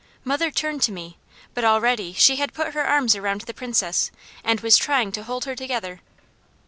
[0.23, 1.19] Mother turned to me,
[1.53, 4.09] but already she had put her arms around the Princess,
[4.43, 6.01] and was trying to hold her together.